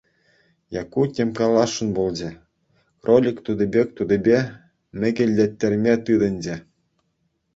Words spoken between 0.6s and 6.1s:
Якку тем каласшӑн пулчӗ, кролик тути пек тутипе мӗкӗлтеттерме